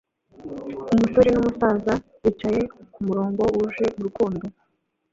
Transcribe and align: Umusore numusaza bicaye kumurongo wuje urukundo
Umusore 0.93 1.29
numusaza 1.31 1.93
bicaye 2.23 2.61
kumurongo 2.93 3.41
wuje 3.55 3.85
urukundo 3.99 4.43